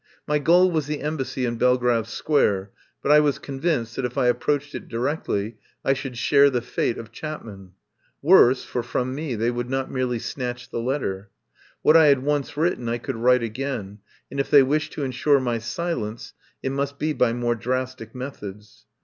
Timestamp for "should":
5.93-6.17